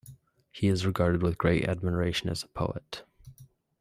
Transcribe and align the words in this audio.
He 0.49 0.67
is 0.67 0.83
regarded 0.83 1.21
with 1.21 1.37
great 1.37 1.65
admiration 1.65 2.27
as 2.31 2.41
a 2.41 2.47
poet. 2.47 3.03